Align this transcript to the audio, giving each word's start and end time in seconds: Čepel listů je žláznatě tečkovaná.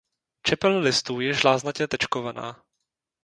Čepel 0.41 0.77
listů 0.79 1.19
je 1.21 1.33
žláznatě 1.33 1.87
tečkovaná. 1.87 2.63